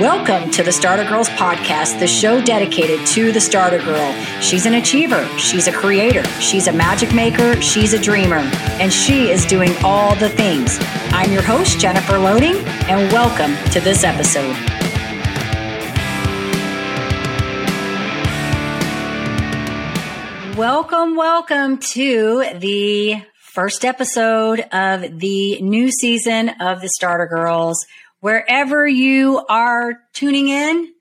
[0.00, 4.12] Welcome to the Starter Girlz Podcast, the show dedicated to the Starter Girl.
[4.42, 8.40] She's an achiever, she's a creator, she's a magic maker, she's a dreamer,
[8.78, 10.76] and she is doing all the things.
[11.12, 12.56] I'm your host, Jennifer Loading,
[12.90, 14.54] and welcome to this episode.
[20.58, 27.76] Welcome, welcome to the first episode of the new season of the Starter Girlz.
[28.26, 30.92] Wherever you are tuning in,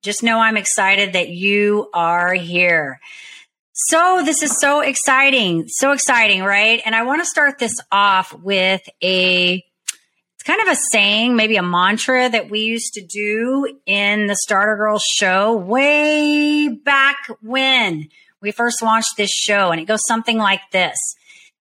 [0.00, 3.00] just know I'm excited that you are here.
[3.74, 6.80] So this is so exciting, so exciting, right?
[6.86, 11.56] And I want to start this off with a it's kind of a saying, maybe
[11.56, 18.08] a mantra that we used to do in the Starter Girlz show way back when
[18.40, 19.70] we first launched this show.
[19.70, 20.96] And it goes something like this.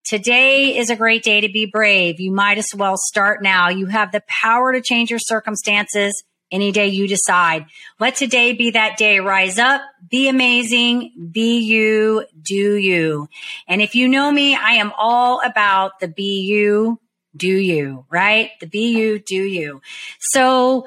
[0.08, 2.18] Today is a great day to be brave.
[2.18, 3.68] You might as well start now.
[3.68, 7.66] You have the power to change your circumstances any day you decide.
[8.00, 9.20] Let today be that day.
[9.20, 13.28] Rise up, be amazing, be you, do you.
[13.68, 16.98] And if you know me, I am all about the be you,
[17.36, 18.52] do you, right?
[18.60, 19.82] The be you, do you.
[20.20, 20.86] So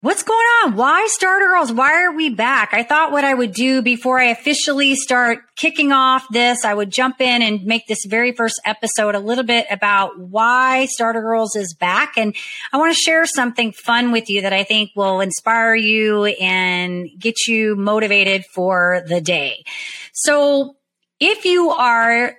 [0.00, 0.76] What's going on?
[0.76, 1.74] Why Starter Girlz?
[1.74, 2.72] Why are we back?
[2.72, 6.92] I thought what I would do before I officially start kicking off this, I would
[6.92, 11.56] jump in and make this very first episode a little bit about why Starter Girlz
[11.56, 12.16] is back.
[12.16, 12.36] And
[12.72, 17.08] I want to share something fun with you that I think will inspire you and
[17.18, 19.64] get you motivated for the day.
[20.12, 20.76] So
[21.18, 22.36] if you are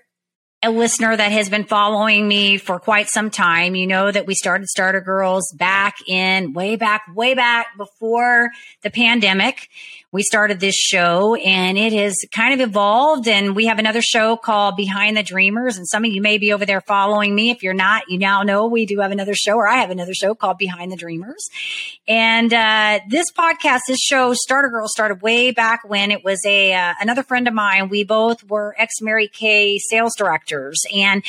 [0.62, 4.36] a listener that has been following me for quite some time, you know that we
[4.36, 8.50] started Starter Girlz back in way back, way back before
[8.82, 9.70] the pandemic
[10.12, 13.28] we started this show and it has kind of evolved.
[13.28, 15.78] And we have another show called Behind the Dreamers.
[15.78, 17.52] And some of you may be over there following me.
[17.52, 20.16] If you're not, you now know we do have another show, or I have another
[20.16, 21.48] show called Behind the Dreamers.
[22.08, 26.73] And uh, this podcast, this show, Starter Girl, started way back when it was a
[26.73, 27.90] uh, another friend of mine.
[27.90, 31.23] We both were ex Mary Kay sales directors, and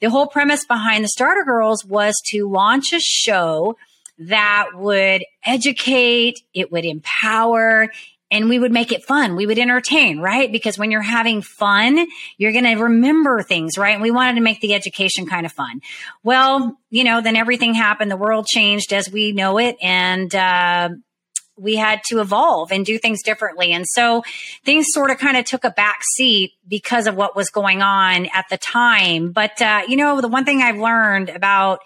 [0.00, 3.76] the whole premise behind the Starter Girlz was to launch a show
[4.18, 7.88] that would educate, it would empower,
[8.30, 9.36] and we would make it fun.
[9.36, 10.50] We would entertain, right?
[10.50, 12.06] Because when you're having fun,
[12.36, 13.94] you're going to remember things, right?
[13.94, 15.80] And we wanted to make the education kind of fun.
[16.22, 18.10] Well, you know, then everything happened.
[18.10, 19.76] The world changed as we know it.
[19.82, 20.90] And, uh,
[21.60, 23.72] we had to evolve and do things differently.
[23.72, 24.22] And so
[24.64, 28.26] things sort of kind of took a back seat because of what was going on
[28.26, 29.32] at the time.
[29.32, 31.80] But, uh, you know, the one thing I've learned about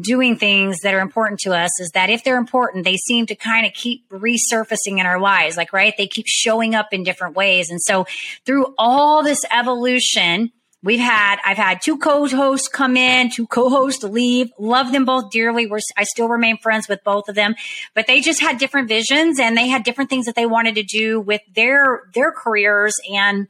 [0.00, 3.34] doing things that are important to us is that if they're important, they seem to
[3.34, 5.56] kind of keep resurfacing in our lives.
[5.56, 5.94] Like, right?
[5.96, 7.70] They keep showing up in different ways.
[7.70, 8.06] And so
[8.44, 14.50] through all this evolution, we've had, I've had two co-hosts come in, two co-hosts leave,
[14.58, 15.66] love them both dearly.
[15.66, 17.56] We're, I still remain friends with both of them,
[17.94, 20.84] but they just had different visions and they had different things that they wanted to
[20.84, 23.48] do with their, their careers and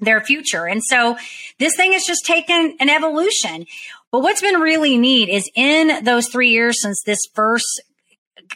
[0.00, 0.66] their future.
[0.66, 1.16] And so
[1.58, 3.66] this thing has just taken an evolution.
[4.14, 7.82] But what's been really neat is in those three years since this first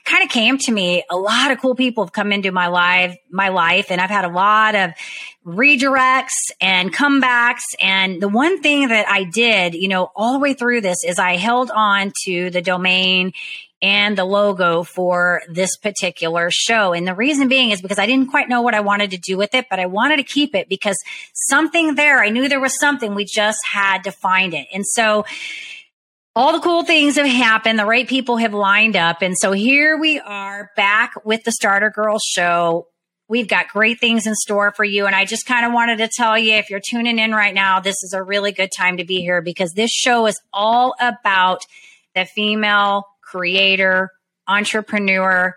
[0.04, 3.16] kind of came to me, a lot of cool people have come into my life,
[3.28, 4.92] my life, and I've had a lot of
[5.44, 7.64] redirects and comebacks.
[7.80, 11.18] And the one thing that I did, you know, all the way through this is
[11.18, 13.32] I held on to the domain
[13.80, 16.92] and the logo for this particular show.
[16.92, 19.36] And the reason being is because I didn't quite know what I wanted to do
[19.36, 20.96] with it, but I wanted to keep it because
[21.34, 23.14] something there, I knew there was something.
[23.14, 24.66] We just had to find it.
[24.72, 25.24] And so,
[26.38, 27.80] all the cool things have happened.
[27.80, 29.22] The right people have lined up.
[29.22, 32.86] And so here we are back with the Starter Girl show.
[33.28, 35.06] We've got great things in store for you.
[35.06, 37.80] And I just kind of wanted to tell you if you're tuning in right now,
[37.80, 41.62] this is a really good time to be here because this show is all about
[42.14, 44.10] the female creator,
[44.46, 45.54] entrepreneur,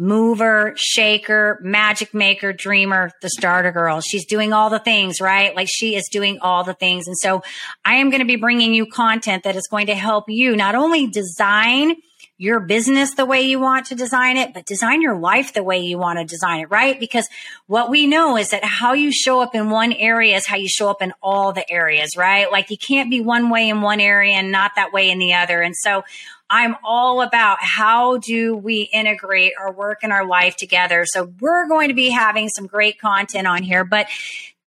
[0.00, 4.00] mover, shaker, magic maker, dreamer, the starter girl.
[4.00, 5.54] She's doing all the things, right?
[5.54, 7.06] Like she is doing all the things.
[7.06, 7.42] And so
[7.84, 10.74] I am going to be bringing you content that is going to help you not
[10.74, 11.96] only design
[12.38, 15.80] your business the way you want to design it, but design your life the way
[15.80, 16.98] you want to design it, right?
[16.98, 17.28] Because
[17.66, 20.66] what we know is that how you show up in one area is how you
[20.66, 22.50] show up in all the areas, right?
[22.50, 25.34] Like you can't be one way in one area and not that way in the
[25.34, 25.60] other.
[25.60, 26.02] And so
[26.50, 31.06] I'm all about how do we integrate our work and our life together.
[31.06, 34.08] So we're going to be having some great content on here, but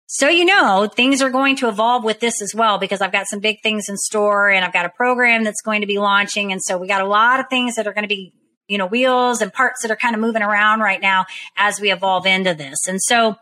[0.07, 3.27] so you know, things are going to evolve with this as well because I've got
[3.27, 6.51] some big things in store and I've got a program that's going to be launching.
[6.51, 8.31] And so we got a lot of things that are going to be,
[8.67, 11.25] you know, wheels and parts that are kind of moving around right now
[11.57, 12.87] as we evolve into this.
[12.87, 13.37] And so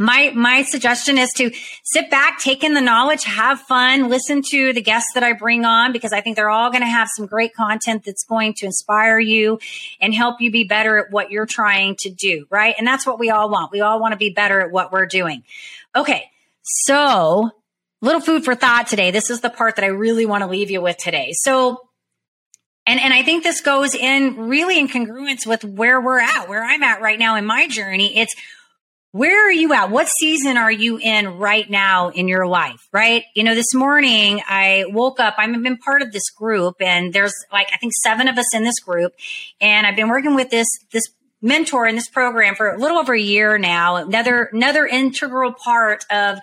[0.00, 1.52] my my suggestion is to
[1.84, 5.66] sit back, take in the knowledge, have fun, listen to the guests that I bring
[5.66, 8.66] on because I think they're all going to have some great content that's going to
[8.66, 9.60] inspire you
[10.00, 12.74] and help you be better at what you're trying to do, right?
[12.78, 13.72] And that's what we all want.
[13.72, 15.44] We all want to be better at what we're doing.
[15.94, 16.30] Okay.
[16.62, 17.50] So,
[18.00, 19.10] little food for thought today.
[19.10, 21.32] This is the part that I really want to leave you with today.
[21.34, 21.88] So,
[22.86, 26.64] and, and I think this goes in really in congruence with where we're at, where
[26.64, 28.16] I'm at right now in my journey.
[28.16, 28.34] It's
[29.12, 29.90] where are you at?
[29.90, 32.88] What season are you in right now in your life?
[32.92, 33.24] Right?
[33.34, 35.34] You know, this morning I woke up.
[35.36, 38.62] I've been part of this group and there's like, I think seven of us in
[38.62, 39.12] this group.
[39.60, 41.04] And I've been working with this, this
[41.42, 43.96] mentor in this program for a little over a year now.
[43.96, 46.38] Another, another integral part of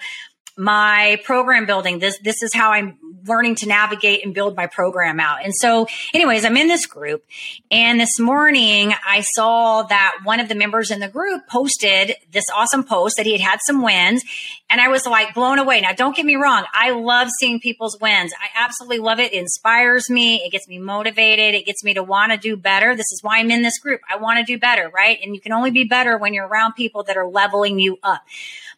[0.57, 1.99] my program building.
[1.99, 5.43] This, this is how I'm learning to navigate and build my program out.
[5.43, 7.25] And so, anyways, I'm in this group.
[7.69, 12.45] And this morning, I saw that one of the members in the group posted this
[12.55, 14.23] awesome post that he had had some wins.
[14.69, 15.81] And I was like blown away.
[15.81, 16.65] Now, don't get me wrong.
[16.73, 18.33] I love seeing people's wins.
[18.39, 19.33] I absolutely love it.
[19.33, 20.43] It inspires me.
[20.43, 21.53] It gets me motivated.
[21.53, 22.95] It gets me to want to do better.
[22.95, 24.01] This is why I'm in this group.
[24.09, 25.19] I want to do better, right?
[25.21, 28.23] And you can only be better when you're around people that are leveling you up.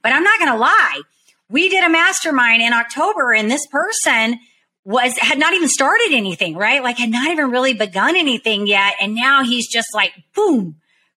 [0.01, 1.01] But I'm not going to lie
[1.49, 4.39] we did a mastermind in October and this person
[4.85, 6.81] was had not even started anything, right?
[6.81, 8.93] Like had not even really begun anything yet.
[9.01, 10.77] And now he's just like, boom,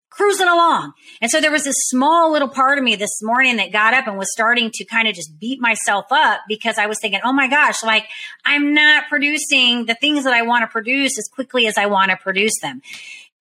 [0.10, 0.94] cruising along.
[1.22, 4.08] And so there was this small little part of me this morning that got up
[4.08, 7.34] and was starting to kind of just beat myself up because I was thinking, oh
[7.34, 8.06] my gosh, like
[8.46, 12.12] I'm not producing the things that I want to produce as quickly as I want
[12.12, 12.82] to produce them.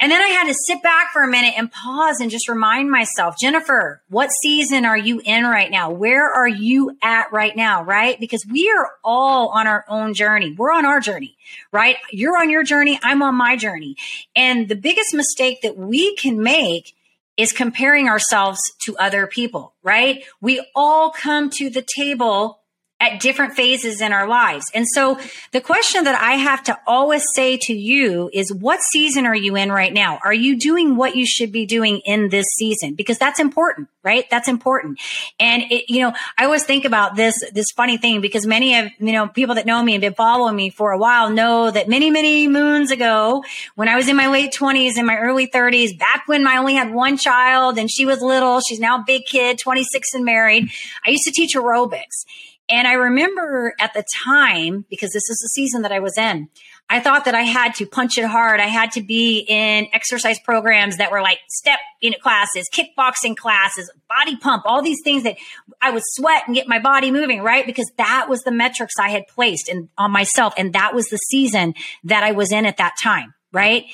[0.01, 2.91] And then I had to sit back for a minute and pause and just remind
[2.91, 5.91] myself, Jennifer, what season are you in right now?
[5.91, 7.83] Where are you at right now?
[7.83, 8.19] Right?
[8.21, 10.55] Because we are all on our own journey.
[10.57, 11.37] We're on our journey,
[11.73, 11.97] right?
[12.13, 13.01] You're on your journey.
[13.03, 13.97] I'm on my journey.
[14.37, 16.95] And the biggest mistake that we can make
[17.37, 20.25] is comparing ourselves to other people, right?
[20.41, 22.61] We all come to the table
[23.01, 24.65] at different phases in our lives.
[24.75, 25.19] And so
[25.53, 29.55] the question that I have to always say to you is what season are you
[29.55, 30.19] in right now?
[30.25, 32.95] Are you doing what you should be doing in this season?
[32.95, 34.29] Because that's important, right?
[34.31, 34.99] That's important.
[35.39, 38.91] And it, you know, I always think about this, this funny thing because many of,
[38.99, 41.89] you know, people that know me and been following me for a while know that
[41.89, 43.45] many, many moons ago,
[43.77, 46.75] when I was in my late twenties and my early thirties, back when I only
[46.75, 50.71] had one child and she was little, she's now a big kid, 26 and married,
[51.07, 52.25] I used to teach aerobics.
[52.69, 56.49] And I remember at the time, because this is the season that I was in,
[56.91, 58.61] I thought that I had to punch it hard.
[58.61, 63.91] I had to be in exercise programs that were like step in classes, kickboxing classes,
[64.09, 65.37] body pump, all these things that
[65.83, 67.67] I would sweat and get my body moving, right?
[67.67, 70.55] Because that was the metrics I had placed in, on myself.
[70.57, 71.75] And that was the season
[72.05, 73.85] that I was in at that time, right?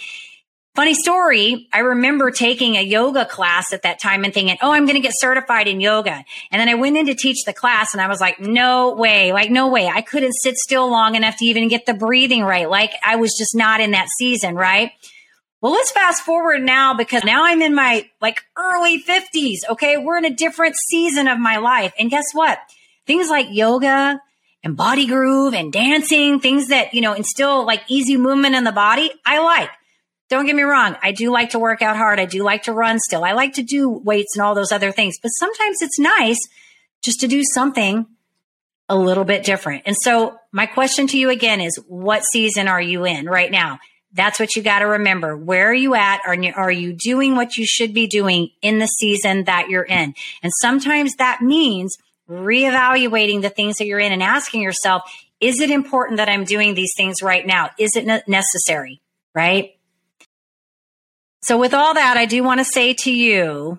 [0.75, 1.69] Funny story.
[1.73, 5.01] I remember taking a yoga class at that time and thinking, Oh, I'm going to
[5.01, 6.25] get certified in yoga.
[6.51, 9.33] And then I went in to teach the class and I was like, no way,
[9.33, 9.87] like no way.
[9.87, 12.69] I couldn't sit still long enough to even get the breathing right.
[12.69, 14.57] Like I was just not in that season.
[14.57, 14.91] Right.
[15.61, 19.65] Well, let's fast forward now because now I'm in my like early fifties.
[19.71, 19.97] Okay.
[19.97, 21.93] We're in a different season of my life.
[22.01, 22.59] And guess what?
[23.07, 24.21] Things like yoga
[24.65, 28.73] and body groove and dancing, things that, you know, instill like easy movement in the
[28.73, 29.13] body.
[29.25, 29.71] I like.
[30.35, 30.97] Don't get me wrong.
[31.01, 32.19] I do like to work out hard.
[32.19, 33.23] I do like to run still.
[33.23, 36.41] I like to do weights and all those other things, but sometimes it's nice
[37.03, 38.05] just to do something
[38.89, 39.85] a little bit different.
[39.87, 43.79] And so my question to you again is what season are you in right now?
[44.13, 45.37] That's what you got to remember.
[45.37, 46.23] Where are you at?
[46.27, 49.85] Are you, are you doing what you should be doing in the season that you're
[49.85, 50.15] in?
[50.43, 51.97] And sometimes that means
[52.29, 55.03] reevaluating the things that you're in and asking yourself,
[55.39, 57.71] is it important that I'm doing these things right now?
[57.79, 59.01] Is it necessary?
[59.33, 59.75] Right?
[61.45, 63.79] So with all that, I do want to say to you,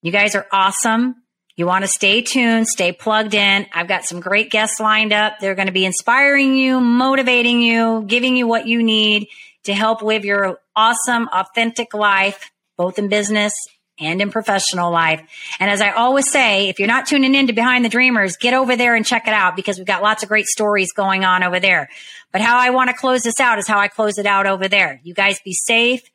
[0.00, 1.16] you guys are awesome.
[1.56, 3.66] You want to stay tuned, stay plugged in.
[3.74, 5.40] I've got some great guests lined up.
[5.40, 9.26] They're going to be inspiring you, motivating you, giving you what you need
[9.64, 13.54] to help live your awesome, authentic life, both in business
[13.98, 15.20] and in professional life.
[15.58, 18.54] And as I always say, if you're not tuning in to Behind the Dreamers, get
[18.54, 21.42] over there and check it out because we've got lots of great stories going on
[21.42, 21.88] over there.
[22.30, 24.68] But how I want to close this out is how I close it out over
[24.68, 25.00] there.
[25.02, 26.08] You guys be safe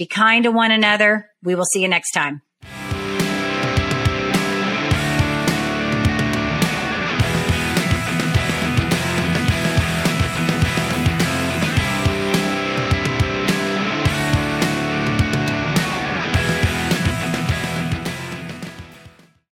[0.00, 1.28] be kind to one another.
[1.42, 2.40] We will see you next time.